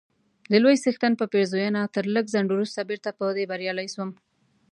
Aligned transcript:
د 0.51 0.53
لوی 0.63 0.75
څښتن 0.83 1.13
په 1.17 1.25
پېرزوینه 1.33 1.81
تر 1.95 2.05
لږ 2.15 2.25
ځنډ 2.33 2.47
وروسته 2.51 2.87
بیرته 2.89 3.09
په 3.17 3.25
دې 3.37 3.43
بریالی 3.51 3.87
سوم، 3.93 4.09